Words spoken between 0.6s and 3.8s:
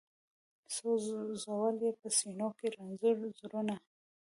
خو ځول یې په سینو کي رنځور زړونه